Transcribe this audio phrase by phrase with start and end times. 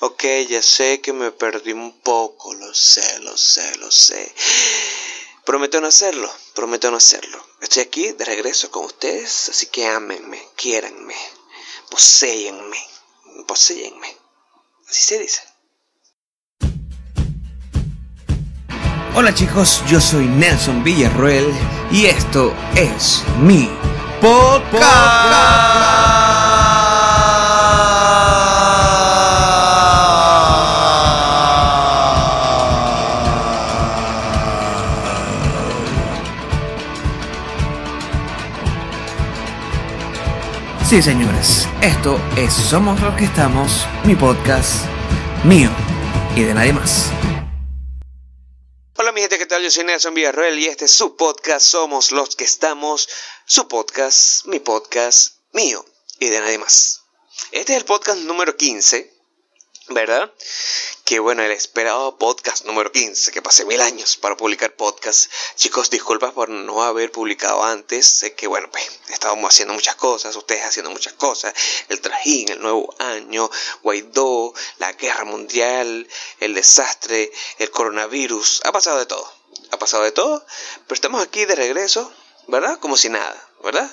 [0.00, 4.32] Ok, ya sé que me perdí un poco, lo sé, lo sé, lo sé.
[5.44, 7.44] Prometo no hacerlo, prometo no hacerlo.
[7.60, 11.16] Estoy aquí de regreso con ustedes, así que ámenme, quiéranme,
[11.90, 12.78] poséyenme,
[13.48, 14.16] poséyenme.
[14.88, 15.40] Así se dice.
[19.16, 21.52] Hola chicos, yo soy Nelson Villarroel
[21.90, 23.68] y esto es mi
[40.88, 44.86] Sí, señores, esto es Somos los que estamos, mi podcast
[45.44, 45.68] mío
[46.34, 47.10] y de nadie más.
[48.96, 49.62] Hola mi gente, ¿qué tal?
[49.62, 53.06] Yo soy Nelson Villarroel y este es su podcast Somos los que estamos,
[53.44, 55.84] su podcast, mi podcast, mío
[56.20, 57.02] y de nadie más.
[57.52, 59.12] Este es el podcast número 15,
[59.90, 60.32] ¿verdad?
[61.08, 65.32] Que bueno, el esperado podcast número 15, que pasé mil años para publicar podcast.
[65.56, 68.06] Chicos, disculpas por no haber publicado antes.
[68.06, 71.54] Sé que bueno, pues estábamos haciendo muchas cosas, ustedes haciendo muchas cosas.
[71.88, 73.50] El trajín, el nuevo año,
[73.82, 76.06] Guaidó, la guerra mundial,
[76.40, 78.60] el desastre, el coronavirus.
[78.66, 79.32] Ha pasado de todo.
[79.70, 80.44] Ha pasado de todo.
[80.86, 82.12] Pero estamos aquí de regreso,
[82.48, 82.78] ¿verdad?
[82.80, 83.90] Como si nada, ¿verdad?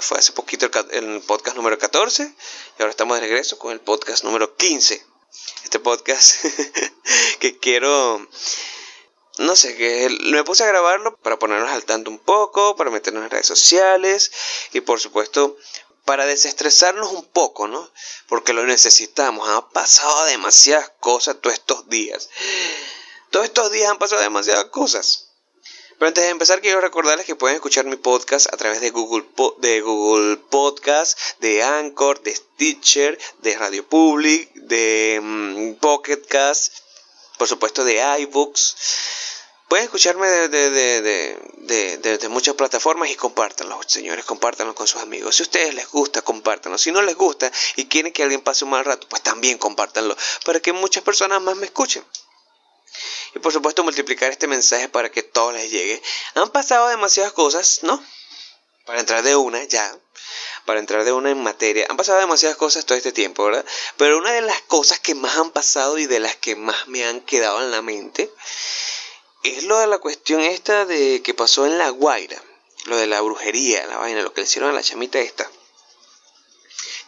[0.00, 3.78] Fue hace poquito el, el podcast número 14 y ahora estamos de regreso con el
[3.78, 5.11] podcast número 15
[5.64, 6.44] este podcast
[7.40, 8.26] que quiero
[9.38, 13.24] no sé, que me puse a grabarlo para ponernos al tanto un poco, para meternos
[13.24, 14.30] en redes sociales
[14.72, 15.56] y por supuesto
[16.04, 17.90] para desestresarnos un poco, ¿no?
[18.28, 19.48] Porque lo necesitamos.
[19.48, 22.28] Han pasado demasiadas cosas todos estos días.
[23.30, 25.31] Todos estos días han pasado demasiadas cosas.
[25.98, 29.24] Pero antes de empezar quiero recordarles que pueden escuchar mi podcast a través de Google,
[29.58, 36.74] de Google Podcast, de Anchor, de Stitcher, de Radio Public, de um, Pocket Cast,
[37.38, 38.76] por supuesto de iBooks.
[39.68, 45.34] Pueden escucharme de, de, de, muchas plataformas y compártanlo, señores, compártanlo con sus amigos.
[45.34, 46.76] Si a ustedes les gusta, compártanlo.
[46.76, 50.14] Si no les gusta y quieren que alguien pase un mal rato, pues también compártanlo
[50.44, 52.04] para que muchas personas más me escuchen
[53.34, 56.02] y por supuesto multiplicar este mensaje para que todo les llegue.
[56.34, 58.02] Han pasado demasiadas cosas, ¿no?
[58.84, 59.96] Para entrar de una ya,
[60.64, 63.64] para entrar de una en materia, han pasado demasiadas cosas todo este tiempo, ¿verdad?
[63.96, 67.04] Pero una de las cosas que más han pasado y de las que más me
[67.04, 68.30] han quedado en la mente
[69.42, 72.40] es lo de la cuestión esta de que pasó en La Guaira,
[72.84, 75.50] lo de la brujería, la vaina, lo que le hicieron a la chamita esta.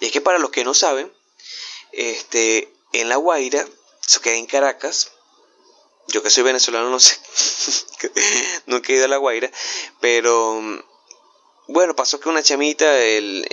[0.00, 1.12] Y es que para los que no saben,
[1.92, 3.66] este, en La Guaira,
[4.06, 5.12] eso queda en Caracas,
[6.08, 7.16] yo que soy venezolano no sé,
[8.66, 9.50] nunca he ido a La Guaira,
[10.00, 10.60] pero
[11.68, 13.46] bueno, pasó que una chamita el,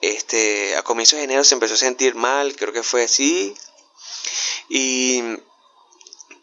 [0.00, 3.54] este, a comienzos de enero se empezó a sentir mal, creo que fue así,
[4.68, 5.22] y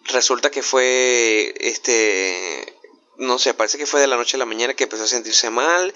[0.05, 2.80] resulta que fue este
[3.21, 5.51] no sé, parece que fue de la noche a la mañana que empezó a sentirse
[5.51, 5.93] mal,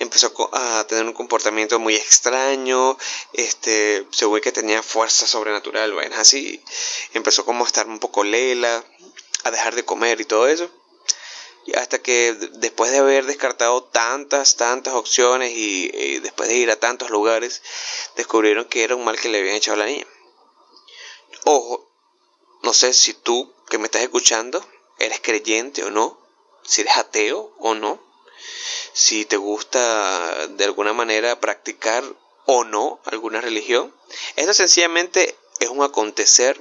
[0.00, 2.98] empezó a tener un comportamiento muy extraño,
[3.32, 6.60] este, según que tenía fuerza sobrenatural, bueno, así,
[7.12, 8.84] empezó como a estar un poco lela,
[9.44, 10.68] a dejar de comer y todo eso.
[11.64, 16.72] Y hasta que después de haber descartado tantas, tantas opciones y, y después de ir
[16.72, 17.62] a tantos lugares,
[18.16, 20.06] descubrieron que era un mal que le habían echado a la niña.
[21.44, 21.88] Ojo,
[22.64, 24.66] no sé si tú que me estás escuchando
[24.98, 26.23] eres creyente o no,
[26.64, 28.00] si eres ateo o no,
[28.92, 32.04] si te gusta de alguna manera practicar
[32.46, 33.94] o no alguna religión.
[34.36, 36.60] Esto sencillamente es un acontecer,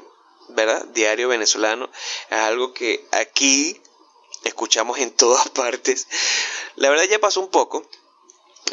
[0.50, 0.84] ¿verdad?
[0.88, 1.90] Diario venezolano,
[2.30, 3.82] es algo que aquí
[4.44, 6.08] escuchamos en todas partes.
[6.76, 7.88] La verdad ya pasó un poco,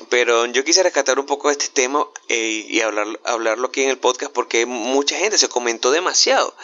[0.08, 3.98] pero yo quise rescatar un poco este tema eh, y hablar, hablarlo aquí en el
[3.98, 6.54] podcast porque mucha gente se comentó demasiado.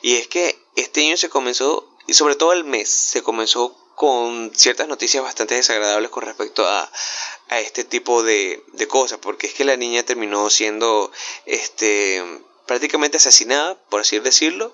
[0.00, 4.52] Y es que este año se comenzó, y sobre todo el mes, se comenzó con
[4.54, 6.88] ciertas noticias bastante desagradables con respecto a,
[7.48, 11.10] a este tipo de, de, cosas, porque es que la niña terminó siendo
[11.46, 12.22] este,
[12.64, 14.72] prácticamente asesinada, por así decirlo,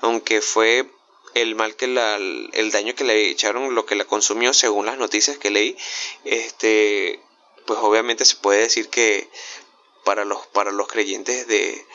[0.00, 0.90] aunque fue
[1.34, 4.98] el mal que la, el daño que le echaron, lo que la consumió según las
[4.98, 5.76] noticias que leí,
[6.24, 7.20] este,
[7.66, 9.30] pues obviamente se puede decir que
[10.02, 11.86] para los, para los creyentes de,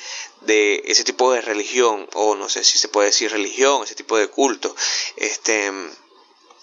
[0.42, 4.18] de ese tipo de religión, o no sé si se puede decir religión, ese tipo
[4.18, 4.74] de culto,
[5.18, 5.74] este,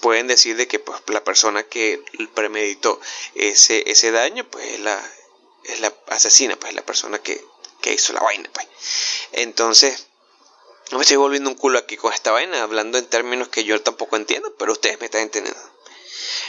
[0.01, 2.03] pueden decir de que pues, la persona que
[2.35, 3.01] premeditó
[3.35, 5.13] ese, ese daño, pues es la,
[5.65, 7.43] es la asesina, pues la persona que,
[7.81, 8.67] que hizo la vaina, pues.
[9.33, 10.07] Entonces,
[10.91, 13.81] no me estoy volviendo un culo aquí con esta vaina, hablando en términos que yo
[13.83, 15.61] tampoco entiendo, pero ustedes me están entendiendo.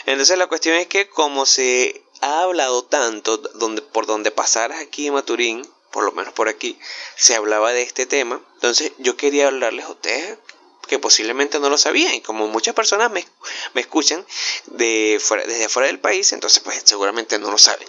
[0.06, 5.08] Entonces la cuestión es que como se ha hablado tanto donde, por donde pasaras aquí
[5.08, 6.80] en Maturín, por lo menos por aquí,
[7.16, 8.42] se hablaba de este tema.
[8.56, 10.38] Entonces yo quería hablarles a ustedes
[10.88, 13.26] que posiblemente no lo sabían y como muchas personas me,
[13.76, 14.26] escuchan
[14.68, 17.88] de fuera, desde fuera del país, entonces pues seguramente no lo saben.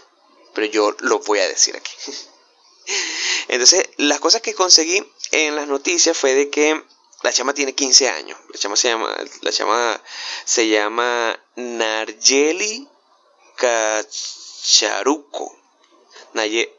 [0.54, 1.92] Pero yo lo voy a decir aquí.
[3.48, 6.82] Entonces, las cosas que conseguí en las noticias fue de que
[7.22, 8.38] la chama tiene 15 años.
[8.50, 10.02] La chama se llama, la chama
[10.44, 12.88] se llama Narjeli
[13.56, 15.54] Cacharuco.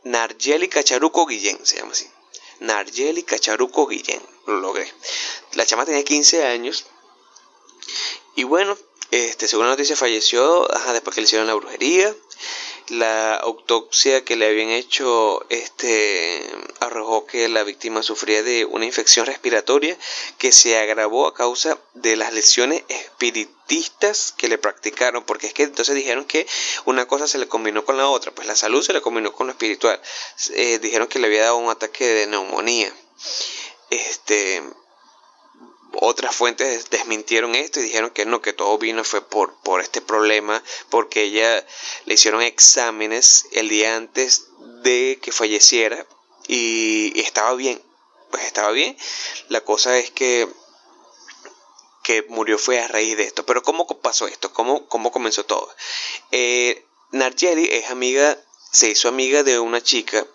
[0.04, 2.10] Narjeli Cacharuco Guillén, se llama así.
[2.60, 4.92] Narjeli Cacharuco Guillén, lo logré.
[5.54, 6.86] La chama tenía 15 años.
[8.36, 8.78] Y bueno,
[9.12, 12.16] este, según la noticia falleció después que le hicieron la brujería
[12.92, 16.50] la autopsia que le habían hecho este
[16.80, 19.98] arrojó que la víctima sufría de una infección respiratoria
[20.38, 25.64] que se agravó a causa de las lesiones espiritistas que le practicaron porque es que
[25.64, 26.48] entonces dijeron que
[26.86, 29.48] una cosa se le combinó con la otra pues la salud se le combinó con
[29.48, 30.02] lo espiritual.
[30.52, 32.94] Eh, dijeron que le había dado un ataque de neumonía.
[33.90, 34.62] Este
[35.94, 40.02] otras fuentes desmintieron esto y dijeron que no, que todo vino fue por, por este
[40.02, 41.66] problema, porque ella
[42.06, 44.48] le hicieron exámenes el día antes
[44.84, 46.06] de que falleciera
[46.48, 47.82] y, estaba bien,
[48.32, 48.98] pues estaba bien.
[49.50, 50.48] La cosa es que
[52.04, 53.46] que murió fue a raíz de esto.
[53.46, 54.52] Pero ¿cómo pasó esto?
[54.52, 55.70] ¿Cómo, cómo comenzó todo?
[56.32, 58.36] Eh, es amiga,
[58.72, 60.26] se hizo amiga de una chica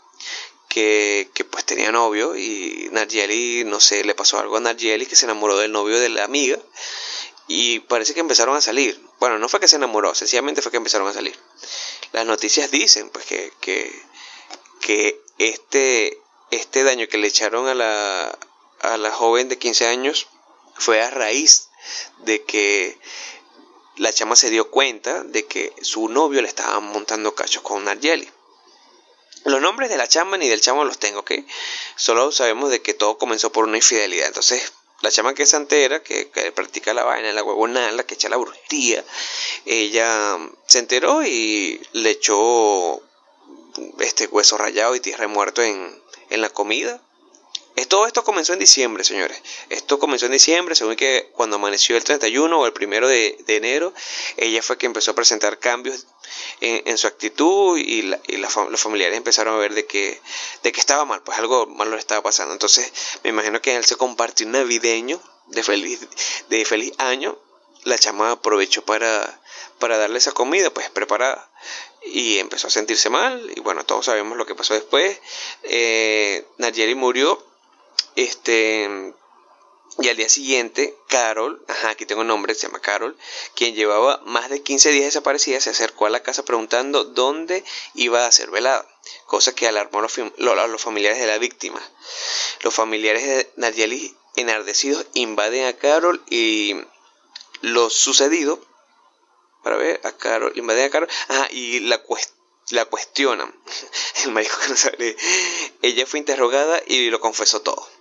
[0.74, 5.24] que, pues tenía novio y Narjeli, no sé, le pasó algo a Narjeli que se
[5.24, 6.58] enamoró del novio de la amiga
[7.46, 9.00] y parece que empezaron a salir.
[9.20, 11.38] Bueno, no fue que se enamoró, sencillamente fue que empezaron a salir.
[12.10, 13.52] Las noticias dicen pues que,
[14.80, 16.18] que, este,
[16.50, 18.36] este daño que le echaron a la,
[18.80, 20.26] a la joven de 15 años
[20.76, 21.68] fue a raíz
[22.24, 22.98] de que
[23.96, 28.28] la chama se dio cuenta de que su novio le estaba montando cachos con Narjeli.
[29.44, 31.32] Los nombres de la chama ni del chamo los tengo, ¿ok?
[31.96, 34.26] Solo sabemos de que todo comenzó por una infidelidad.
[34.26, 38.38] Entonces, la chama que es santera, que, practica la vaina, la huevonada, que echa la
[38.38, 39.05] brujería,
[39.67, 43.02] ella se enteró y le echó
[44.00, 47.02] este hueso rayado y tierra muerto en, en la comida.
[47.88, 49.41] Todo esto comenzó en diciembre, señores.
[49.69, 53.56] Esto comenzó en diciembre, según que cuando amaneció el 31 o el primero de, de
[53.56, 53.93] enero,
[54.37, 56.06] ella fue que empezó a presentar cambios
[56.60, 60.20] en, su actitud y, los familiares empezaron a ver de que,
[60.62, 62.52] de que estaba mal, pues algo malo le estaba pasando.
[62.52, 62.92] Entonces
[63.22, 66.00] me imagino que se compartió un navideño de feliz,
[66.48, 67.38] de feliz año.
[67.84, 69.40] La chama aprovechó para,
[69.78, 71.50] para darle esa comida pues preparada
[72.02, 75.20] y empezó a sentirse mal y bueno todos sabemos lo que pasó después
[75.62, 76.46] eh,
[76.96, 77.42] murió
[78.16, 79.14] este
[79.99, 83.17] y al día siguiente, Carol, ajá, aquí tengo un nombre, se llama Carol,
[83.55, 87.64] quien llevaba más de 15 días desaparecida, se acercó a la casa preguntando dónde
[87.94, 88.85] iba a ser velada,
[89.26, 91.81] cosa que alarmó a los, familiares de la víctima.
[92.62, 96.75] Los familiares de Nayeli, enardecidos, invaden a Carol y
[97.61, 98.61] lo sucedido,
[99.62, 102.02] para ver, a Carol, invaden a Carol, ajá, y la
[102.70, 103.55] la cuestionan.
[104.25, 105.17] El médico que no sabe.
[105.82, 107.94] Ella fue interrogada y lo confesó todo.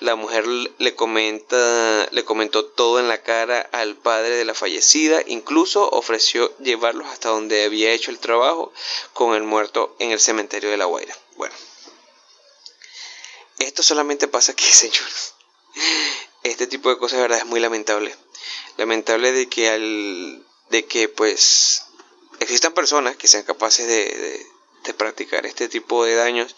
[0.00, 5.22] La mujer le comenta, le comentó todo en la cara al padre de la fallecida,
[5.26, 8.72] incluso ofreció llevarlos hasta donde había hecho el trabajo
[9.14, 11.16] con el muerto en el cementerio de La Guaira.
[11.36, 11.54] Bueno,
[13.58, 15.34] esto solamente pasa aquí, señores.
[16.42, 18.14] Este tipo de cosas, verdad, es muy lamentable.
[18.76, 21.82] Lamentable de que al, de que pues
[22.40, 24.46] existan personas que sean capaces de,
[24.84, 26.54] de practicar este tipo de daños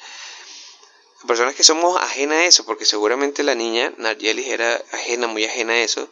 [1.26, 5.72] personas que somos ajenas a eso, porque seguramente la niña, Narielis, era ajena, muy ajena
[5.72, 6.08] a eso.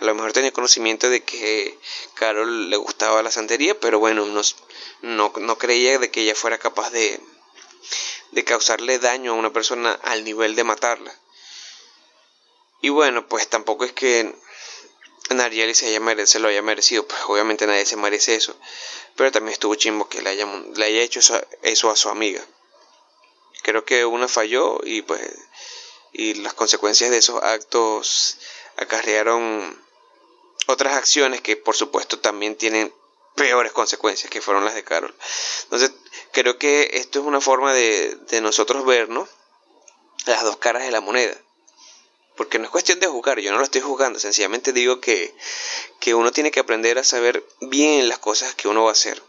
[0.00, 1.78] A lo mejor tenía conocimiento de que
[2.14, 4.42] Carol le gustaba la santería, pero bueno, no,
[5.02, 7.20] no, no creía de que ella fuera capaz de,
[8.32, 11.14] de causarle daño a una persona al nivel de matarla.
[12.82, 14.34] Y bueno, pues tampoco es que
[15.30, 18.58] haya se lo haya merecido, pues obviamente nadie se merece eso.
[19.16, 21.20] Pero también estuvo chimbo que le haya, le haya hecho
[21.62, 22.44] eso a su amiga
[23.62, 25.20] creo que una falló y pues
[26.12, 28.38] y las consecuencias de esos actos
[28.76, 29.80] acarrearon
[30.66, 32.92] otras acciones que por supuesto también tienen
[33.36, 35.14] peores consecuencias que fueron las de Carol.
[35.64, 35.92] Entonces
[36.32, 39.28] creo que esto es una forma de, de nosotros vernos
[40.26, 41.36] las dos caras de la moneda.
[42.36, 45.34] Porque no es cuestión de juzgar, yo no lo estoy juzgando, sencillamente digo que,
[46.00, 49.22] que uno tiene que aprender a saber bien las cosas que uno va a hacer.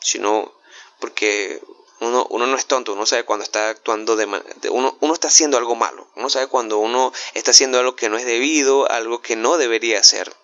[0.00, 0.54] Sino,
[1.00, 1.60] porque
[2.08, 4.26] uno, uno no es tonto, uno sabe cuando está actuando de,
[4.70, 8.16] uno, uno está haciendo algo malo, uno sabe cuando uno está haciendo algo que no
[8.16, 10.34] es debido, algo que no debería hacer.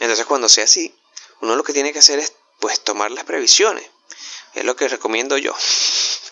[0.00, 0.94] Entonces cuando sea así,
[1.40, 3.84] uno lo que tiene que hacer es pues tomar las previsiones.
[4.54, 5.54] Es lo que recomiendo yo.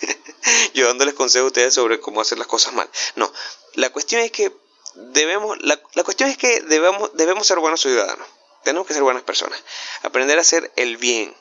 [0.75, 2.89] yo dándoles consejos a ustedes sobre cómo hacer las cosas mal.
[3.15, 3.33] No,
[3.75, 4.53] la cuestión es que
[4.95, 8.27] debemos, la, la cuestión es que debemos, debemos ser buenos ciudadanos.
[8.65, 9.63] Tenemos que ser buenas personas.
[10.03, 11.37] Aprender a hacer el bien.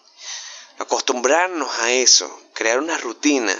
[0.80, 2.42] Acostumbrarnos a eso.
[2.54, 3.56] Crear una rutina.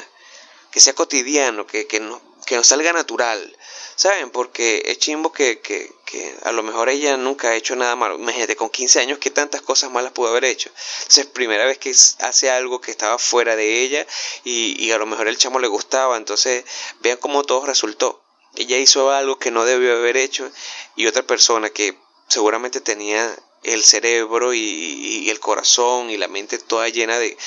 [0.72, 1.66] Que sea cotidiano.
[1.66, 3.58] Que, que, no, que nos salga natural.
[3.96, 4.30] ¿Saben?
[4.30, 8.16] Porque es chimbo que, que, que, a lo mejor ella nunca ha hecho nada malo.
[8.16, 10.70] Imagínate, con 15 años, ¿qué tantas cosas malas pudo haber hecho?
[10.98, 14.06] Entonces, primera vez que hace algo que estaba fuera de ella
[14.44, 16.18] y, y a lo mejor el chamo le gustaba.
[16.18, 16.66] Entonces,
[17.00, 18.22] vean cómo todo resultó.
[18.56, 20.50] Ella hizo algo que no debió haber hecho
[20.96, 26.88] y otra persona que seguramente tenía el cerebro y, el corazón y la mente toda
[26.90, 27.38] llena de,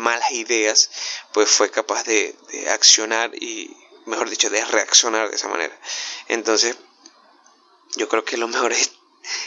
[0.00, 0.90] malas ideas,
[1.32, 2.34] pues fue capaz de,
[2.72, 5.78] accionar y, mejor dicho, de reaccionar de esa manera.
[6.26, 6.76] Entonces,
[7.94, 8.90] yo creo que lo mejor es,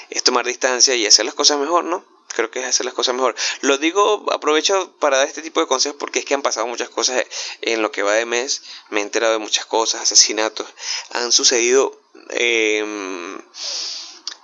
[0.09, 2.05] es, tomar distancia y hacer las cosas mejor, ¿no?
[2.33, 3.35] Creo que es hacer las cosas mejor.
[3.61, 6.89] Lo digo, aprovecho para dar este tipo de consejos porque es que han pasado muchas
[6.89, 7.25] cosas
[7.61, 8.61] en lo que va de mes.
[8.89, 10.67] Me he enterado de muchas cosas, asesinatos.
[11.11, 11.99] Han sucedido
[12.29, 12.85] eh,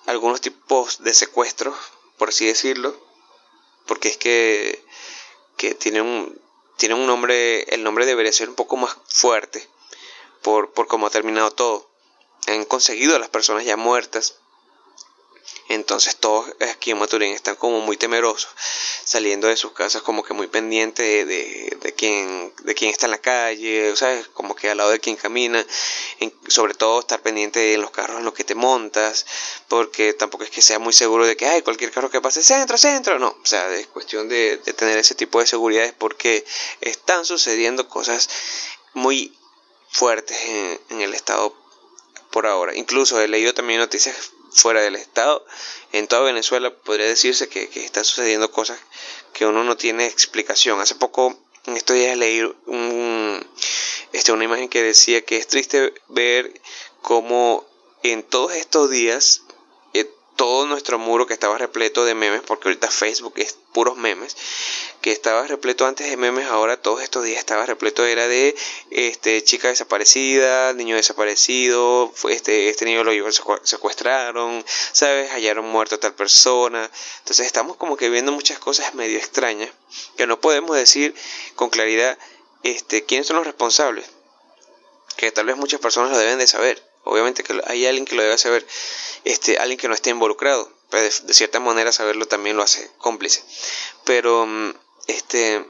[0.05, 1.75] algunos tipos de secuestros,
[2.17, 2.95] por así decirlo.
[3.86, 4.83] Porque es que,
[5.57, 6.41] que tienen un,
[6.77, 9.67] tienen un nombre, el nombre debería ser un poco más fuerte
[10.41, 11.89] por, por cómo ha terminado todo.
[12.48, 14.39] Han conseguido a las personas ya muertas.
[15.74, 18.50] Entonces todos aquí en Maturín están como muy temerosos,
[19.03, 23.12] saliendo de sus casas como que muy pendientes de, de, quién, de quién está en
[23.12, 24.27] la calle, ¿sabes?
[24.27, 25.65] Como que al lado de quién camina,
[26.48, 29.25] sobre todo estar pendiente de los carros en los que te montas,
[29.68, 32.77] porque tampoco es que sea muy seguro de que hay cualquier carro que pase, centro,
[32.77, 36.46] centro, no, o sea, es cuestión de, tener ese tipo de seguridades porque
[36.82, 38.30] están sucediendo cosas
[38.94, 39.36] muy
[39.89, 40.38] fuertes
[40.89, 41.56] en, el estado
[42.32, 42.75] por ahora.
[42.75, 45.45] Incluso he leído también noticias fuera del estado.
[45.91, 48.79] En toda Venezuela podría decirse que, que están sucediendo cosas
[49.33, 50.79] que uno no tiene explicación.
[50.79, 53.45] Hace poco, en estos días, leí un,
[54.13, 56.53] este, una imagen que decía que es triste ver
[57.01, 57.65] cómo
[58.03, 59.41] en todos estos días
[59.93, 64.38] eh, todo nuestro muro que estaba repleto de memes, porque ahorita Facebook es puros memes,
[65.03, 68.55] que estaba repleto antes de memes, ahora todos estos días estaba repleto era de
[68.89, 73.12] este chica desaparecida, niño desaparecido, este este niño lo
[73.63, 76.89] secuestraron, sabes, hallaron muerto a tal persona.
[77.19, 79.69] Entonces estamos como que viendo muchas cosas medio extrañas
[80.15, 81.13] que no podemos decir
[81.55, 82.17] con claridad
[82.63, 84.05] este quiénes son los responsables.
[85.17, 86.81] Que tal vez muchas personas lo deben de saber.
[87.03, 88.65] Obviamente que hay alguien que lo debe saber,
[89.25, 92.89] este alguien que no esté involucrado, pero de, de cierta manera saberlo también lo hace
[93.00, 93.43] cómplice.
[94.05, 94.48] Pero
[95.07, 95.65] este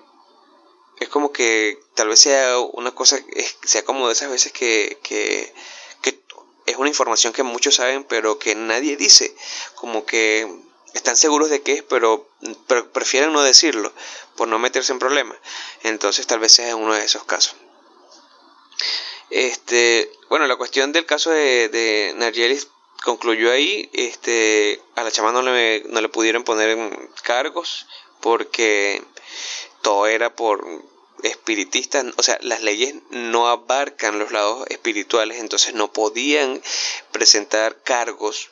[0.99, 3.19] es como que tal vez sea una cosa,
[3.63, 5.53] sea como de esas veces que, que,
[6.65, 9.35] es una información que muchos saben, pero que nadie dice,
[9.75, 10.47] como que
[10.93, 12.29] están seguros de qué es, pero,
[12.93, 13.91] prefieren no decirlo,
[14.37, 15.37] por no meterse en problemas.
[15.83, 17.55] Entonces tal vez sea uno de esos casos.
[19.29, 22.13] Este, bueno, la cuestión del caso de, de
[23.03, 26.77] concluyó ahí, este, a la chama no le, no le pudieron poner
[27.23, 27.87] cargos
[28.23, 29.03] porque
[29.81, 30.65] todo era por
[31.23, 36.61] espiritistas, o sea, las leyes no abarcan los lados espirituales, entonces no podían
[37.11, 38.49] presentar cargos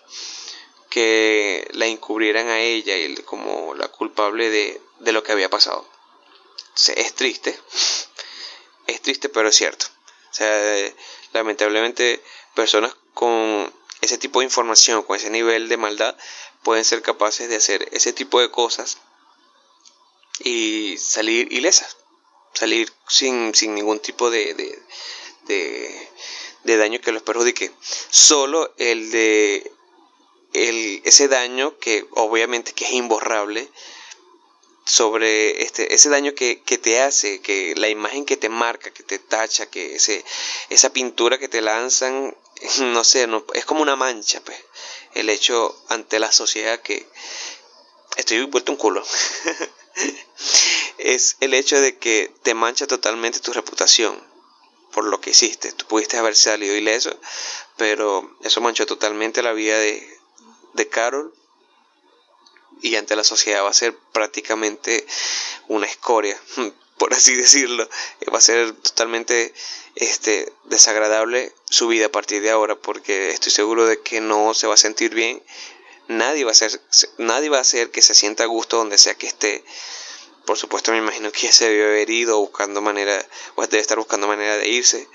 [0.89, 5.87] que la encubrieran a ella como la culpable de, de lo que había pasado.
[6.93, 7.57] Es triste,
[8.87, 9.85] es triste pero es cierto.
[10.31, 10.93] O sea,
[11.31, 12.21] lamentablemente
[12.55, 16.17] personas con ese tipo de información, con ese nivel de maldad,
[16.61, 18.97] pueden ser capaces de hacer ese tipo de cosas
[20.43, 21.97] y salir ilesas,
[22.53, 24.79] salir sin, sin ningún tipo de, de,
[25.47, 26.09] de,
[26.63, 27.71] de, daño que los perjudique.
[28.09, 29.71] Solo el de
[30.53, 33.69] el, ese daño que obviamente que es imborrable
[34.85, 39.03] sobre este ese daño que, que, te hace que la imagen que te marca que
[39.03, 40.25] te tacha que ese
[40.69, 42.35] esa pintura que te lanzan
[42.79, 44.57] no sé no, es como una mancha pues
[45.13, 47.07] el hecho ante la sociedad que
[48.17, 49.05] estoy vuelto un culo
[50.97, 54.21] es el hecho de que te mancha totalmente tu reputación
[54.91, 55.71] por lo que hiciste.
[55.71, 57.17] Tú pudiste haber salido ileso,
[57.77, 60.07] pero eso manchó totalmente la vida de,
[60.73, 61.33] de Carol
[62.81, 65.05] y ante la sociedad va a ser prácticamente
[65.67, 66.39] una escoria,
[66.97, 67.87] por así decirlo.
[68.33, 69.53] Va a ser totalmente
[69.95, 74.67] este, desagradable su vida a partir de ahora porque estoy seguro de que no se
[74.67, 75.41] va a sentir bien.
[76.07, 76.81] Nadie va a hacer,
[77.17, 79.63] nadie va a hacer que se sienta a gusto donde sea que esté
[80.45, 84.27] por supuesto me imagino que se debió haber ido buscando manera, o debe estar buscando
[84.27, 85.07] manera de irse.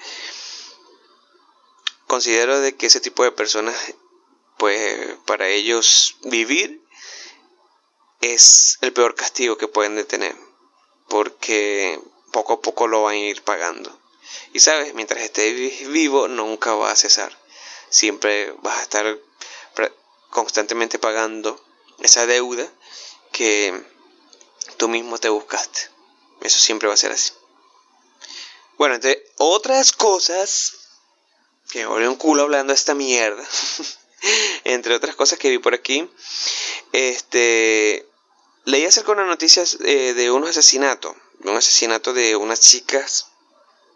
[2.06, 3.76] Considero de que ese tipo de personas,
[4.56, 6.82] pues para ellos vivir
[8.20, 10.34] es el peor castigo que pueden tener.
[11.08, 12.00] porque
[12.32, 13.96] poco a poco lo van a ir pagando.
[14.52, 17.36] Y sabes, mientras estés vivo nunca va a cesar.
[17.88, 19.18] Siempre vas a estar
[20.36, 21.58] constantemente pagando
[22.00, 22.70] esa deuda
[23.32, 23.72] que
[24.76, 25.80] tú mismo te buscaste.
[26.42, 27.32] Eso siempre va a ser así.
[28.76, 30.74] Bueno, entre otras cosas,
[31.70, 33.42] que me un culo hablando esta mierda,
[34.64, 36.06] entre otras cosas que vi por aquí,
[36.92, 38.06] este,
[38.66, 43.28] leí acerca de unas noticias eh, de un asesinato, de un asesinato de unas chicas.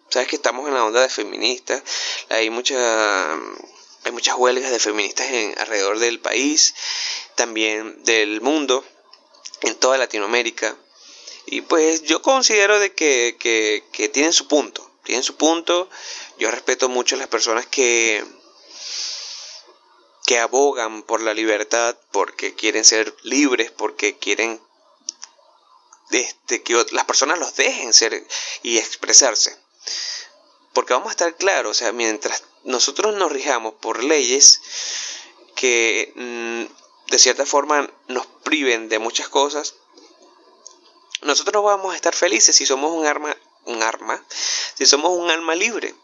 [0.08, 1.82] Sabes que estamos en la onda de feministas,
[2.30, 3.38] hay mucha,
[4.04, 6.74] hay muchas huelgas de feministas en, alrededor del país,
[7.34, 8.84] también del mundo,
[9.62, 10.76] en toda Latinoamérica.
[11.46, 13.36] Y pues yo considero de que,
[13.92, 15.88] que, tienen su punto, tienen su punto.
[16.38, 18.24] Yo respeto mucho a las personas que,
[20.26, 24.60] que abogan por la libertad, porque quieren ser libres, porque quieren
[26.10, 28.26] este, que las personas los dejen ser
[28.62, 29.56] y expresarse.
[30.72, 34.60] Porque vamos a estar claros, o sea, mientras nosotros nos rijamos por leyes
[35.54, 39.74] que mm, de cierta forma nos priven de muchas cosas,
[41.22, 43.36] nosotros vamos a estar felices si somos un arma,
[43.66, 44.24] un arma,
[44.74, 45.94] si somos un alma libre.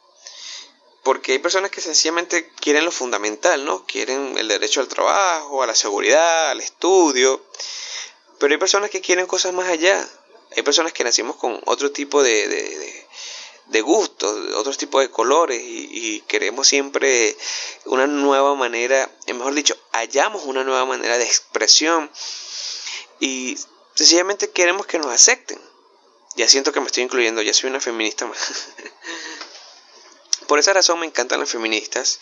[1.03, 3.87] Porque hay personas que sencillamente quieren lo fundamental, ¿no?
[3.87, 7.41] Quieren el derecho al trabajo, a la seguridad, al estudio.
[8.39, 10.07] Pero hay personas que quieren cosas más allá.
[10.57, 13.06] Hay personas que nacimos con otro tipo de, de,
[13.83, 17.37] gustos, otro tipo de colores y, y, queremos siempre
[17.85, 22.11] una nueva manera, mejor dicho, hallamos una nueva manera de expresión
[23.21, 23.57] y
[23.97, 25.59] Sencillamente queremos que nos acepten.
[26.37, 28.39] Ya siento que me estoy incluyendo, ya soy una feminista más.
[30.47, 32.21] Por esa razón me encantan las feministas,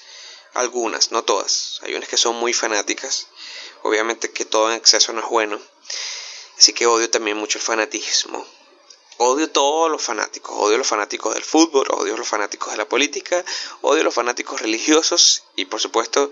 [0.53, 1.81] algunas, no todas.
[1.83, 3.27] Hay unas que son muy fanáticas.
[3.83, 5.61] Obviamente que todo en exceso no es bueno.
[6.57, 8.47] Así que odio también mucho el fanatismo.
[9.19, 10.55] Odio todos los fanáticos.
[10.57, 13.45] Odio los fanáticos del fútbol, odio los fanáticos de la política,
[13.83, 16.31] odio los fanáticos religiosos y por supuesto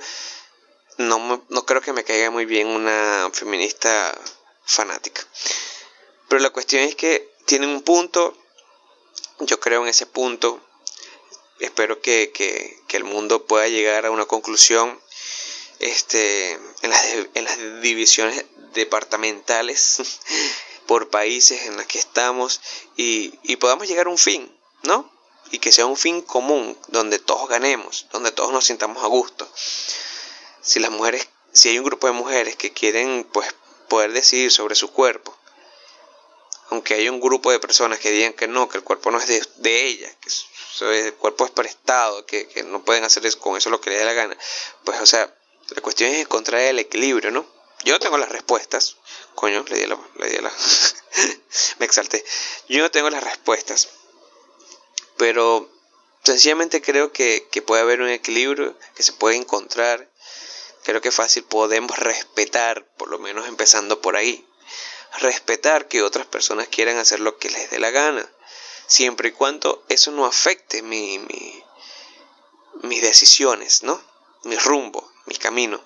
[0.99, 4.19] no, no creo que me caiga muy bien una feminista
[4.65, 5.23] fanática.
[6.29, 8.37] Pero la cuestión es que tienen un punto,
[9.41, 10.61] yo creo en ese punto,
[11.61, 15.01] espero que, que, el mundo pueda llegar a una conclusión
[15.79, 17.05] este, en, las,
[17.35, 19.99] en las divisiones departamentales
[20.93, 22.61] por países en las que estamos
[22.99, 25.11] y, y podamos llegar a un fin, ¿no?
[25.51, 29.51] Y que sea un fin común, donde todos ganemos, donde todos nos sintamos a gusto.
[30.61, 33.55] Si las mujeres, si hay un grupo de mujeres que quieren pues
[33.89, 35.35] poder decidir sobre su cuerpo.
[36.69, 39.29] Aunque hay un grupo de personas que digan que no, que el cuerpo no es
[39.29, 43.71] de, de ella, que el cuerpo es prestado, que, que no pueden hacer con eso
[43.71, 44.37] lo que les dé la gana.
[44.85, 45.35] Pues, o sea,
[45.71, 47.47] la cuestión es encontrar el equilibrio, ¿no?
[47.85, 48.97] Yo no tengo las respuestas.
[49.35, 49.99] Coño, le di la.
[50.17, 50.53] Le di la
[51.79, 52.25] me exalté.
[52.69, 53.89] Yo no tengo las respuestas.
[55.17, 55.71] Pero
[56.25, 60.09] sencillamente creo que, que, puede haber un equilibrio que se puede encontrar
[60.83, 64.47] creo que fácil podemos respetar, por lo menos empezando por ahí.
[65.21, 68.29] Respetar que otras personas quieran hacer lo que les dé la gana,
[68.87, 71.63] siempre y cuando eso no afecte mi, mi,
[72.83, 74.03] mis decisiones, ¿no?
[74.45, 75.83] Mi rumbo, mi camino.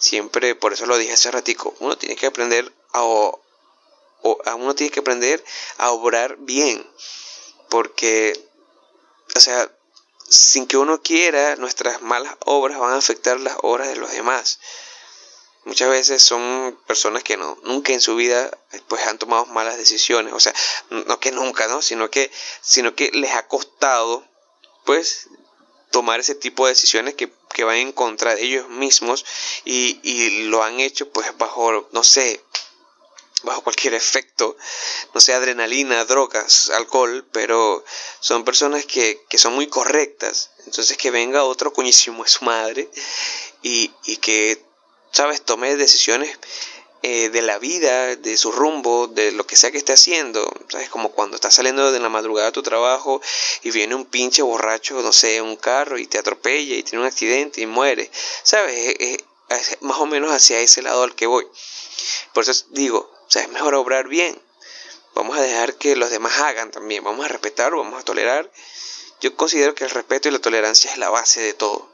[0.00, 3.42] Siempre, por eso lo dije hace ratico, uno tiene que aprender a, o,
[4.46, 5.44] a uno tiene que aprender
[5.76, 6.90] a obrar bien,
[7.68, 8.32] porque,
[9.36, 9.70] o sea,
[10.26, 14.58] sin que uno quiera, nuestras malas obras van a afectar las obras de los demás.
[15.64, 18.50] Muchas veces son personas que no, nunca en su vida
[18.88, 20.54] pues han tomado malas decisiones, o sea,
[20.88, 21.82] no que nunca, ¿no?
[21.82, 22.32] Sino que,
[22.62, 24.26] sino que les ha costado
[24.86, 25.28] pues
[25.90, 29.24] tomar ese tipo de decisiones que, que van en contra de ellos mismos
[29.64, 32.42] y, y lo han hecho pues bajo, no sé,
[33.42, 34.56] bajo cualquier efecto,
[35.14, 37.84] no sé, adrenalina, drogas, alcohol, pero
[38.20, 40.50] son personas que, que son muy correctas.
[40.66, 42.90] Entonces que venga otro coñísimo de su madre
[43.62, 44.62] y, y que,
[45.10, 46.38] ¿sabes?, tome decisiones
[47.02, 50.50] eh, de la vida, de su rumbo, de lo que sea que esté haciendo.
[50.68, 50.88] ¿Sabes?
[50.88, 53.20] Como cuando estás saliendo de la madrugada a tu trabajo
[53.62, 57.08] y viene un pinche borracho, no sé, un carro y te atropella y tiene un
[57.08, 58.10] accidente y muere.
[58.42, 58.96] ¿Sabes?
[59.50, 61.46] es más o menos hacia ese lado al que voy.
[62.32, 64.40] Por eso digo, o sea, es mejor obrar bien.
[65.14, 67.02] Vamos a dejar que los demás hagan también.
[67.02, 68.50] Vamos a respetar, vamos a tolerar.
[69.20, 71.90] Yo considero que el respeto y la tolerancia es la base de todo.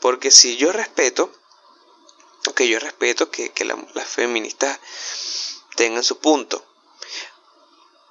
[0.00, 1.30] Porque si yo respeto,
[2.46, 4.78] ok, yo respeto que, las feministas
[5.76, 6.64] tengan su punto.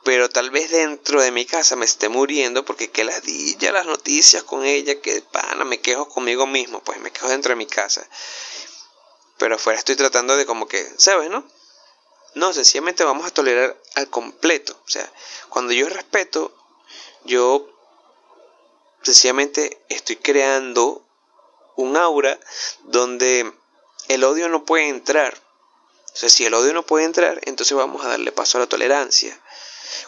[0.04, 3.24] Pero tal vez dentro de mi casa me esté muriendo porque que las
[3.58, 7.50] ya las noticias con ella, que pana, me quejo conmigo mismo, pues me quejo dentro
[7.50, 8.08] de mi casa.
[9.38, 11.44] Pero afuera estoy tratando de como que, ¿sabes, no?
[12.36, 14.80] No, sencillamente vamos a tolerar al completo.
[14.86, 15.12] O sea,
[15.50, 16.56] cuando yo respeto,
[17.24, 17.68] yo
[19.02, 21.06] sencillamente estoy creando
[21.76, 22.40] un aura
[22.84, 23.52] donde
[24.08, 25.42] el odio no puede entrar.
[26.14, 28.68] O sea, si el odio no puede entrar, entonces vamos a darle paso a la
[28.68, 29.40] tolerancia.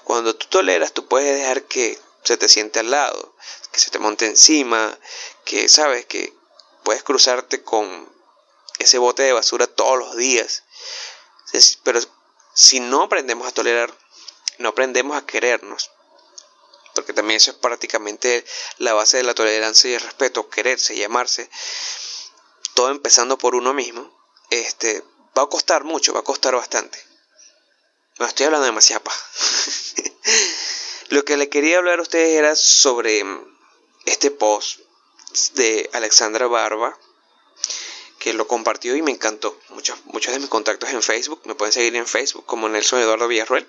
[0.04, 3.36] Cuando tú toleras, tú puedes dejar que se te siente al lado,
[3.72, 4.98] que se te monte encima,
[5.46, 6.34] que sabes que
[6.84, 8.10] puedes cruzarte con
[8.80, 10.64] ese bote de basura todos los días.
[11.84, 12.00] Pero
[12.54, 13.94] si no aprendemos a tolerar,
[14.58, 15.92] no aprendemos a querernos,
[16.96, 18.44] porque también eso es prácticamente
[18.78, 21.50] la base de la tolerancia y el respeto, quererse y amarse,
[22.78, 24.08] todo empezando por uno mismo,
[24.52, 25.04] este,
[25.36, 27.04] va a costar mucho, va a costar bastante.
[28.20, 29.26] No estoy hablando demasiado paja.
[31.10, 33.26] Lo que le quería hablar a ustedes era sobre
[34.06, 34.80] este post
[35.56, 36.96] de Alexandra Barba,
[38.20, 39.60] que lo compartió y me encantó.
[39.70, 43.28] Muchos, muchos de mis contactos en Facebook, me pueden seguir en Facebook como Nelson Eduardo
[43.28, 43.68] Villarruel.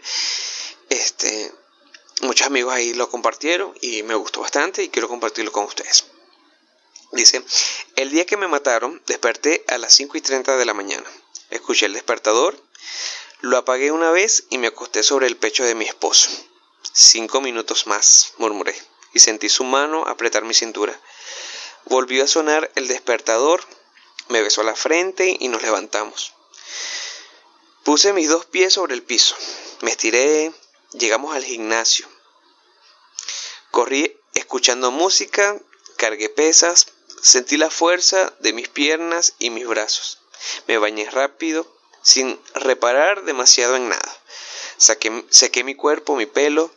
[0.90, 1.50] Este,
[2.20, 6.04] muchos amigos ahí lo compartieron y me gustó bastante y quiero compartirlo con ustedes.
[7.12, 7.42] Dice,
[7.96, 11.08] el día que me mataron desperté a las 5 y 30 de la mañana.
[11.50, 12.60] Escuché el despertador,
[13.40, 16.28] lo apagué una vez y me acosté sobre el pecho de mi esposo.
[16.92, 18.74] Cinco minutos más, murmuré,
[19.14, 21.00] y sentí su mano apretar mi cintura.
[21.86, 23.64] Volvió a sonar el despertador,
[24.28, 26.34] me besó la frente y nos levantamos.
[27.84, 29.34] Puse mis dos pies sobre el piso,
[29.80, 30.52] me estiré,
[30.92, 32.06] llegamos al gimnasio.
[33.70, 35.58] Corrí escuchando música,
[35.96, 36.88] cargué pesas,
[37.22, 40.18] sentí la fuerza de mis piernas y mis brazos.
[40.66, 41.66] Me bañé rápido,
[42.02, 44.16] sin reparar demasiado en nada.
[44.76, 46.70] Saqué, sequé mi cuerpo, mi pelo.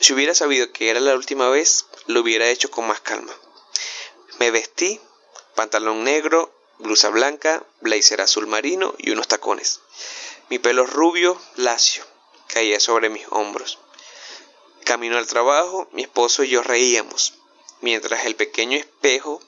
[0.00, 3.32] Si hubiera sabido que era la última vez, lo hubiera hecho con más calma.
[4.38, 5.00] Me vestí,
[5.54, 9.80] pantalón negro, blusa blanca, blazer azul marino y unos tacones.
[10.48, 12.04] Mi pelo rubio, lacio,
[12.48, 13.78] caía sobre mis hombros.
[14.84, 17.34] Camino al trabajo, mi esposo y yo reíamos,
[17.82, 19.42] mientras el pequeño espejo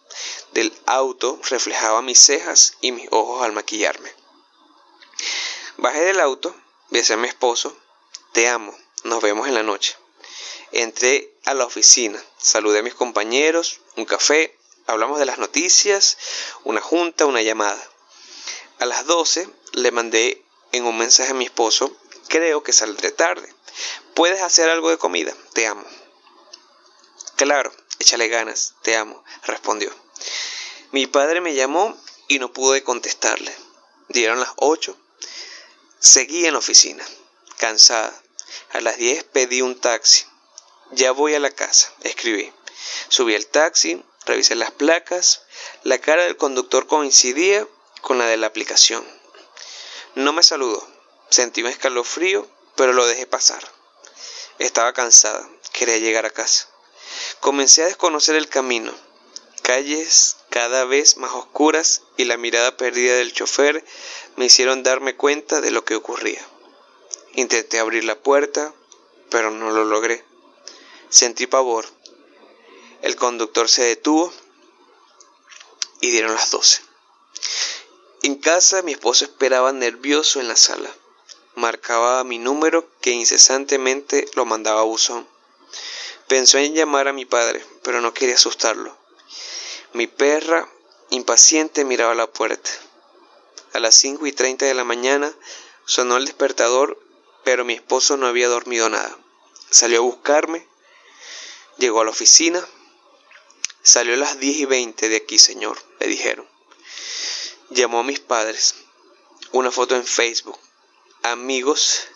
[0.53, 4.12] del auto reflejaba mis cejas y mis ojos al maquillarme.
[5.79, 6.55] Bajé del auto,
[6.90, 7.77] besé a mi esposo,
[8.33, 9.97] te amo, nos vemos en la noche.
[10.73, 16.18] Entré a la oficina, saludé a mis compañeros, un café, hablamos de las noticias,
[16.64, 17.83] una junta, una llamada.
[18.81, 21.97] A las 12 le mandé en un mensaje a mi esposo,
[22.29, 23.49] creo que saldré tarde.
[24.14, 25.35] ¿Puedes hacer algo de comida?
[25.53, 25.85] Te amo.
[27.37, 27.73] Claro,
[28.05, 29.90] échale ganas, te amo, respondió.
[30.93, 31.97] Mi padre me llamó
[32.29, 33.53] y no pude contestarle.
[34.09, 34.97] Dieron las 8
[35.99, 37.03] Seguí en la oficina,
[37.57, 38.12] cansada.
[38.73, 40.27] A las 10 pedí un taxi.
[40.90, 42.53] Ya voy a la casa, escribí.
[43.09, 45.40] Subí el taxi, revisé las placas.
[45.83, 47.67] La cara del conductor coincidía
[48.03, 49.03] con la de la aplicación.
[50.14, 50.87] No me saludó.
[51.31, 53.67] Sentí un escalofrío, pero lo dejé pasar.
[54.59, 56.69] Estaba cansada, quería llegar a casa.
[57.44, 58.90] Comencé a desconocer el camino.
[59.61, 63.85] Calles cada vez más oscuras y la mirada perdida del chofer
[64.37, 66.40] me hicieron darme cuenta de lo que ocurría.
[67.35, 68.72] Intenté abrir la puerta,
[69.28, 70.24] pero no lo logré.
[71.11, 71.85] Sentí pavor.
[73.02, 74.33] El conductor se detuvo
[76.00, 76.80] y dieron las doce.
[78.22, 80.90] En casa mi esposo esperaba nervioso en la sala.
[81.57, 85.34] Marcaba mi número que incesantemente lo mandaba a buzón.
[86.29, 88.97] Pensó en llamar a mi padre, pero no quería asustarlo.
[89.93, 90.69] Mi perra,
[91.11, 92.71] impaciente, miraba la puerta.
[93.75, 95.35] A las cinco y treinta de la mañana
[95.85, 96.99] sonó el despertador,
[97.45, 99.17] pero mi esposo no había dormido nada.
[99.71, 100.67] Salió a buscarme,
[101.79, 102.67] llegó a la oficina.
[103.83, 106.49] Salió a las diez y veinte de aquí, señor, le dijeron.
[107.69, 108.77] Llamó a mis padres.
[109.53, 110.59] Una foto en Facebook.
[111.23, 112.09] Amigos,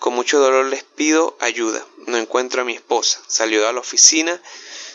[0.00, 1.86] con mucho dolor les pido ayuda.
[2.06, 3.20] No encuentro a mi esposa.
[3.28, 4.42] Salió a la oficina,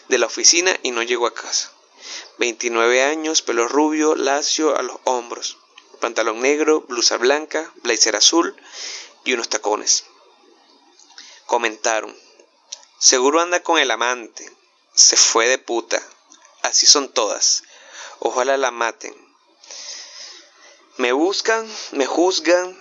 [0.09, 1.71] de la oficina y no llegó a casa.
[2.37, 5.57] 29 años, pelo rubio, lacio a los hombros,
[6.01, 8.55] pantalón negro, blusa blanca, blazer azul
[9.23, 10.05] y unos tacones.
[11.45, 12.15] Comentaron,
[12.99, 14.51] seguro anda con el amante,
[14.93, 16.01] se fue de puta,
[16.63, 17.63] así son todas,
[18.19, 19.15] ojalá la maten.
[20.97, 22.77] Me buscan, me juzgan,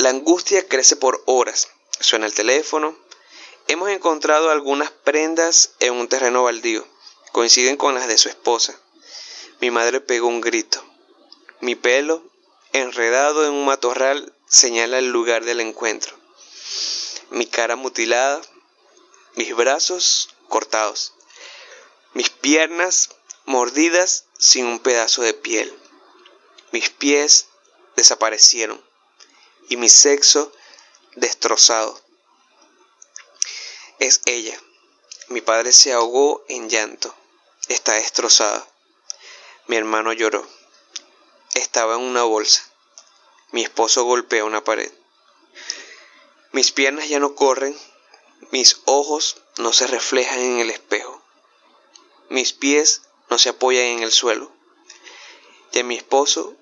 [0.00, 1.68] la angustia crece por horas,
[2.00, 2.96] suena el teléfono,
[3.68, 6.86] hemos encontrado algunas prendas en un terreno baldío
[7.32, 8.80] coinciden con las de su esposa.
[9.60, 10.82] Mi madre pegó un grito.
[11.60, 12.24] Mi pelo,
[12.72, 16.16] enredado en un matorral, señala el lugar del encuentro.
[17.28, 18.40] Mi cara mutilada,
[19.34, 21.12] mis brazos cortados,
[22.14, 23.10] mis piernas
[23.44, 25.72] mordidas sin un pedazo de piel.
[26.72, 27.48] Mis pies
[27.96, 28.82] desaparecieron
[29.70, 30.52] y mi sexo
[31.14, 31.98] destrozado.
[34.00, 34.60] Es ella.
[35.28, 37.14] Mi padre se ahogó en llanto.
[37.68, 38.66] Está destrozada.
[39.68, 40.44] Mi hermano lloró.
[41.54, 42.64] Estaba en una bolsa.
[43.52, 44.92] Mi esposo golpea una pared.
[46.50, 47.78] Mis piernas ya no corren.
[48.50, 51.22] Mis ojos no se reflejan en el espejo.
[52.28, 54.50] Mis pies no se apoyan en el suelo.
[55.70, 56.56] Y a mi esposo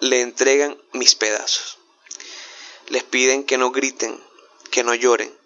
[0.00, 1.78] le entregan mis pedazos.
[2.88, 4.22] Les piden que no griten,
[4.70, 5.36] que no lloren,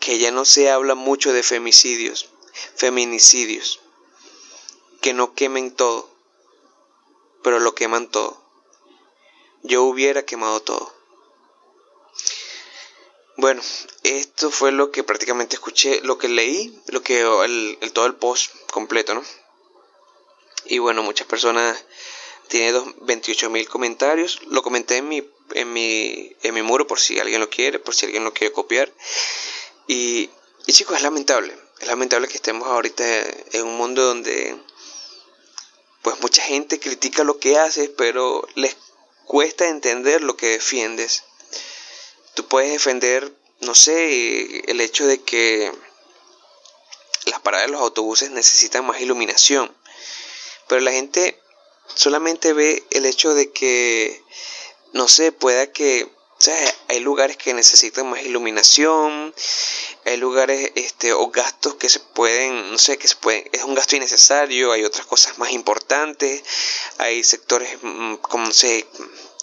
[0.00, 2.28] que ya no se habla mucho de femicidios,
[2.76, 3.80] feminicidios,
[5.00, 6.10] que no quemen todo,
[7.42, 8.42] pero lo queman todo.
[9.62, 10.98] Yo hubiera quemado todo.
[13.36, 13.62] Bueno,
[14.02, 18.52] esto fue lo que prácticamente escuché, lo que leí, lo que el, todo el post
[18.72, 19.22] completo, ¿no?
[20.64, 21.84] Y bueno, muchas personas
[22.48, 24.40] tiene 28 mil comentarios.
[24.46, 27.94] Lo comenté en mi, en, mi, en mi muro por si alguien lo quiere, por
[27.94, 28.92] si alguien lo quiere copiar.
[29.86, 30.30] Y,
[30.66, 31.56] y chicos, es lamentable.
[31.80, 33.04] Es lamentable que estemos ahorita
[33.52, 34.56] en un mundo donde
[36.02, 38.76] pues mucha gente critica lo que haces, pero les
[39.24, 41.24] cuesta entender lo que defiendes.
[42.34, 45.72] Tú puedes defender, no sé, el hecho de que
[47.26, 49.74] las paradas de los autobuses necesitan más iluminación.
[50.66, 51.40] Pero la gente
[51.94, 54.22] solamente ve el hecho de que,
[54.92, 56.08] no sé, pueda que
[56.88, 59.34] hay lugares que necesitan más iluminación,
[60.04, 63.74] hay lugares este, o gastos que se pueden, no sé, que se pueden, es un
[63.74, 66.42] gasto innecesario, hay otras cosas más importantes,
[66.98, 68.86] hay sectores, mm, como no sé,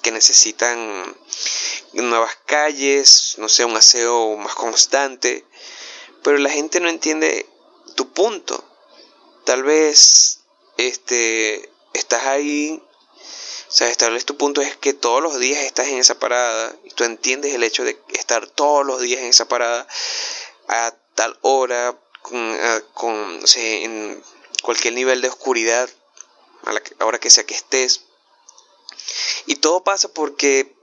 [0.01, 1.15] que necesitan
[1.93, 5.45] nuevas calles, no sé, un aseo más constante,
[6.23, 7.45] pero la gente no entiende
[7.95, 8.63] tu punto.
[9.43, 10.39] Tal vez
[10.77, 12.81] este estás ahí
[13.67, 16.91] o sea, establece tu punto es que todos los días estás en esa parada y
[16.91, 19.87] tú entiendes el hecho de estar todos los días en esa parada
[20.67, 24.23] a tal hora, con, en
[24.61, 25.89] cualquier nivel de oscuridad,
[26.63, 28.05] a la hora que sea que estés.
[29.45, 30.75] Y todo pasa porque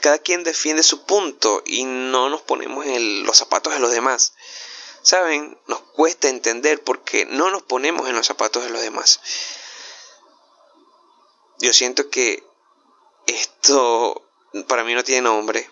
[0.00, 4.34] cada quien defiende su punto y no nos ponemos en los zapatos de los demás.
[5.02, 5.58] ¿Saben?
[5.66, 9.20] Nos cuesta entender porque no nos ponemos en los zapatos de los demás
[11.58, 12.42] yo siento que
[13.26, 14.22] esto
[14.68, 15.68] para mí no tiene nombre.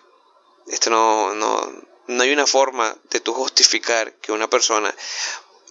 [0.67, 1.73] Esto no, no,
[2.07, 4.93] no hay una forma de tú justificar que una persona,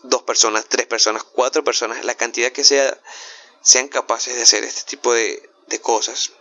[0.03, 3.01] dos personas, tres personas, cuatro personas, la cantidad que sea,
[3.63, 6.33] sean capaces de hacer este tipo de, de cosas.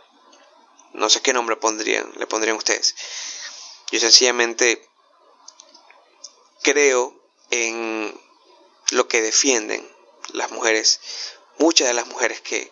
[0.93, 2.95] No sé qué nombre pondrían, le pondrían ustedes.
[3.91, 4.87] Yo sencillamente
[6.61, 8.19] creo en
[8.91, 9.87] lo que defienden
[10.29, 10.99] las mujeres,
[11.57, 12.71] muchas de las mujeres que,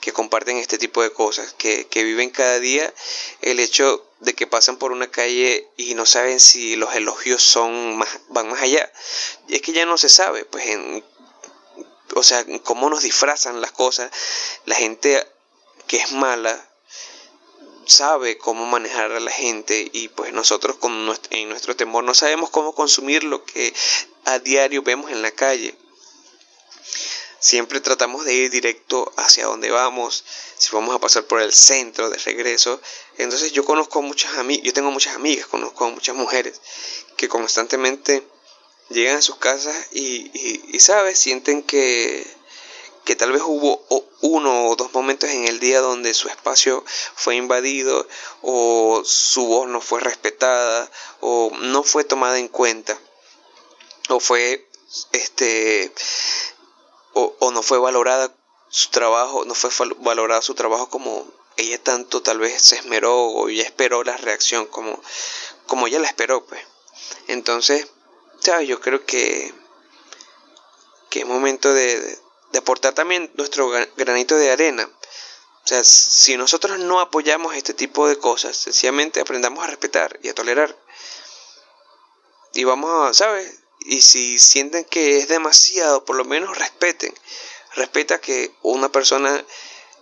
[0.00, 2.92] que comparten este tipo de cosas, que, viven cada día
[3.42, 7.96] el hecho de que pasan por una calle y no saben si los elogios son
[7.96, 8.90] más, van más allá.
[9.48, 11.04] Y es que ya no se sabe, pues en,
[12.14, 14.10] o sea, cómo nos disfrazan las cosas.
[14.64, 15.26] La gente
[15.86, 16.68] que es mala
[17.86, 20.92] sabe cómo manejar a la gente y pues nosotros con
[21.30, 23.72] en nuestro temor no sabemos cómo consumir lo que
[24.24, 25.74] a diario vemos en la calle.
[27.38, 30.24] Siempre tratamos de ir directo hacia donde vamos,
[30.56, 32.80] si vamos a pasar por el centro de regreso.
[33.18, 36.60] Entonces yo conozco muchas amigas, yo tengo muchas amigas, conozco muchas mujeres
[37.16, 38.26] que constantemente
[38.88, 40.30] llegan a sus casas y,
[40.72, 41.18] y, ¿sabes?
[41.18, 42.26] Sienten que,
[43.04, 43.84] que tal vez hubo
[44.20, 48.06] uno o dos momentos en el día donde su espacio fue invadido
[48.42, 52.98] o su voz no fue respetada o no fue tomada en cuenta
[54.08, 54.68] o fue
[55.12, 55.92] este
[57.16, 58.30] o, no fue valorada
[58.68, 61.26] su trabajo, no fue valorada su trabajo como
[61.56, 65.00] ella tanto tal vez se esmeró o ella esperó la reacción como,
[65.66, 66.60] como ella la esperó, pues.
[67.28, 67.86] Entonces,
[68.40, 68.68] ¿sabes?
[68.68, 69.54] Yo creo que,
[71.08, 72.18] que es momento de,
[72.52, 74.84] de aportar también nuestro granito de arena.
[74.84, 80.28] O sea, si nosotros no apoyamos este tipo de cosas, sencillamente aprendamos a respetar y
[80.28, 80.76] a tolerar.
[82.52, 83.65] Y vamos a, ¿sabes?
[83.86, 87.14] Y si sienten que es demasiado, por lo menos respeten.
[87.74, 89.44] Respeta que una persona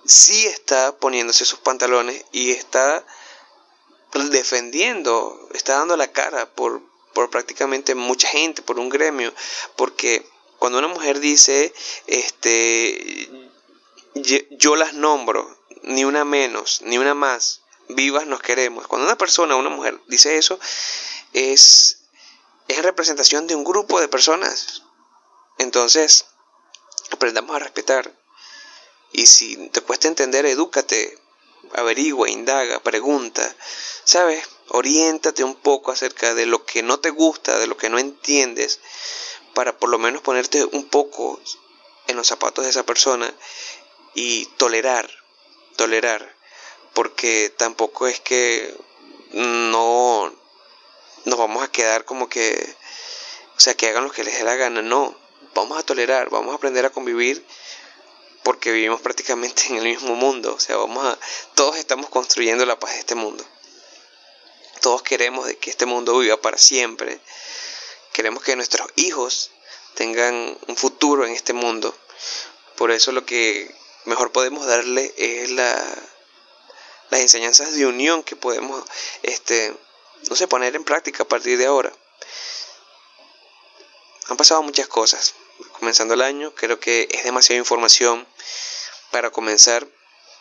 [0.07, 3.05] sí está poniéndose sus pantalones y está
[4.31, 9.35] defendiendo, está dando la cara por, por prácticamente mucha gente, por un gremio,
[9.77, 10.27] porque
[10.59, 11.75] cuando una mujer dice,
[12.07, 13.29] este,
[14.15, 18.87] yo las nombro, ni una menos, ni una más, vivas nos queremos.
[18.87, 20.59] Cuando una persona, una mujer dice eso,
[21.33, 22.04] es
[22.69, 24.83] es representación de un grupo de personas.
[25.59, 26.27] Entonces,
[27.11, 28.13] aprendamos a respetar.
[29.13, 31.19] Y si te cuesta entender, edúcate.
[31.73, 33.43] averigua, indaga, pregunta,
[34.05, 34.47] ¿sabes?
[34.69, 38.81] Oriéntate un poco acerca de lo que no te gusta, de lo que no entiendes,
[39.55, 41.41] para por lo menos ponerte un poco
[42.07, 43.33] en los zapatos de esa persona
[44.15, 45.11] y tolerar,
[45.77, 46.37] tolerar,
[46.93, 48.77] porque tampoco es que
[49.33, 50.33] no
[51.25, 52.77] nos vamos a quedar como que,
[53.57, 55.17] o sea, que hagan lo que les dé la gana, no,
[55.55, 57.45] vamos a tolerar, vamos a aprender a convivir
[58.43, 61.19] porque vivimos prácticamente en el mismo mundo, o sea, vamos a,
[61.55, 63.45] todos estamos construyendo la paz de este mundo.
[64.81, 67.19] Todos queremos de que este mundo viva para siempre.
[68.13, 69.51] Queremos que nuestros hijos
[69.95, 71.97] tengan un futuro en este mundo.
[72.77, 75.83] Por eso lo que mejor podemos darle es la,
[77.09, 78.85] las enseñanzas de unión que podemos,
[79.23, 79.75] este,
[80.29, 81.93] no sé, poner en práctica a partir de ahora.
[84.29, 85.35] Han pasado muchas cosas.
[85.79, 88.27] Comenzando el año, creo que es demasiada información
[89.11, 89.87] para comenzar.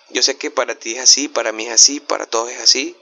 [0.09, 2.95] Yo sé que para ti es así, para mí es así, para todos es así.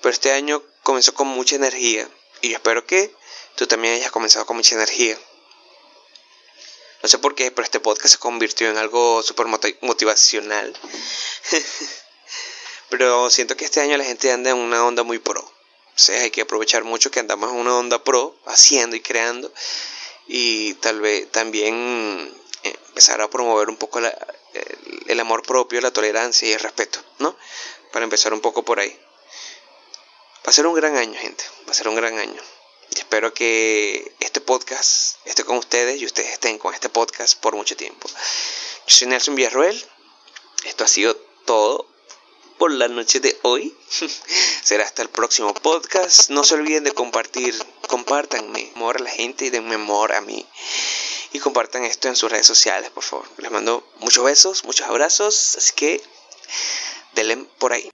[0.00, 2.08] Pero este año comenzó con mucha energía
[2.40, 3.14] y yo espero que
[3.54, 5.16] tú también hayas comenzado con mucha energía.
[7.02, 9.46] No sé por qué, pero este podcast se convirtió en algo súper
[9.80, 10.76] motivacional.
[12.88, 15.51] pero siento que este año la gente anda en una onda muy pro.
[15.94, 19.52] Sea, hay que aprovechar mucho que andamos en una onda pro, haciendo y creando.
[20.26, 24.10] Y tal vez también eh, empezar a promover un poco el,
[25.06, 27.36] el amor propio, la tolerancia y el respeto, ¿no?
[27.92, 28.98] Para empezar un poco por ahí.
[30.44, 31.44] Va a ser un gran año, gente.
[31.68, 32.42] Va a ser un gran año.
[32.90, 37.54] Y espero que este podcast esté con ustedes y ustedes estén con este podcast por
[37.54, 38.08] mucho tiempo.
[38.86, 39.82] Yo soy Nelson Villarroel.
[40.64, 41.91] Esto ha sido todo
[42.62, 43.76] por la noche de hoy.
[44.62, 46.30] Será hasta el próximo podcast.
[46.30, 47.52] No se olviden de compartir.
[47.88, 48.70] Compártanme.
[48.76, 50.46] Amor a la gente y denme amor a mí.
[51.32, 53.26] Y compartan esto en sus redes sociales, por favor.
[53.38, 55.56] Les mando muchos besos, muchos abrazos.
[55.56, 56.00] Así que
[57.16, 57.90] denle por ahí.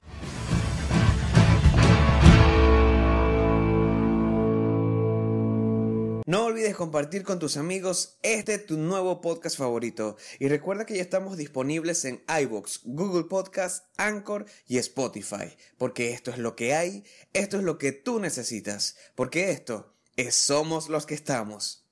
[6.78, 10.16] Compartir con tus amigos este tu nuevo podcast favorito.
[10.38, 15.56] Y recuerda que ya estamos disponibles en iBox, Google Podcast, Anchor y Spotify.
[15.76, 18.96] Porque esto es lo que hay, esto es lo que tú necesitas.
[19.16, 21.84] Porque esto es Somos los que estamos.